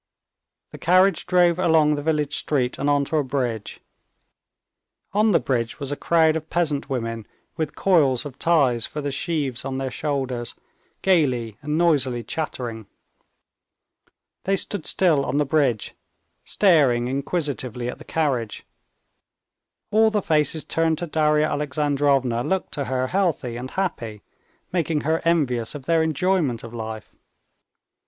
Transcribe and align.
The 0.71 0.79
carriage 0.79 1.27
drove 1.27 1.59
along 1.59 1.93
the 1.93 2.01
village 2.01 2.35
street 2.35 2.79
and 2.79 2.89
onto 2.89 3.17
a 3.17 3.23
bridge. 3.23 3.81
On 5.13 5.29
the 5.29 5.39
bridge 5.39 5.79
was 5.79 5.91
a 5.91 5.95
crowd 5.95 6.35
of 6.35 6.49
peasant 6.49 6.89
women 6.89 7.27
with 7.55 7.75
coils 7.75 8.25
of 8.25 8.39
ties 8.39 8.87
for 8.87 8.99
the 8.99 9.11
sheaves 9.11 9.63
on 9.63 9.77
their 9.77 9.91
shoulders, 9.91 10.55
gaily 11.03 11.55
and 11.61 11.77
noisily 11.77 12.23
chattering. 12.23 12.87
They 14.45 14.55
stood 14.55 14.87
still 14.87 15.23
on 15.23 15.37
the 15.37 15.45
bridge, 15.45 15.93
staring 16.43 17.07
inquisitively 17.07 17.87
at 17.87 17.99
the 17.99 18.03
carriage. 18.03 18.65
All 19.91 20.09
the 20.09 20.23
faces 20.23 20.65
turned 20.65 20.97
to 20.97 21.05
Darya 21.05 21.45
Alexandrovna 21.47 22.41
looked 22.43 22.71
to 22.71 22.85
her 22.85 23.05
healthy 23.05 23.55
and 23.55 23.69
happy, 23.69 24.23
making 24.71 25.01
her 25.01 25.21
envious 25.25 25.75
of 25.75 25.85
their 25.85 26.01
enjoyment 26.01 26.63
of 26.63 26.73
life. 26.73 27.13